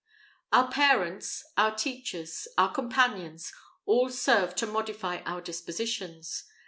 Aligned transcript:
Our 0.51 0.67
parents, 0.71 1.43
our 1.57 1.75
teachers, 1.75 2.47
our 2.57 2.71
companions, 2.71 3.53
all 3.85 4.09
serve 4.09 4.55
to 4.55 4.65
modify 4.65 5.19
our 5.27 5.41
dispositions. 5.41 6.43